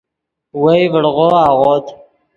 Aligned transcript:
وئے 0.61 0.79
ڤڑغو 0.91 1.27
اغوت 1.49 1.85